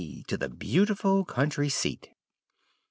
[0.29, 2.09] To the beautiful country seat!"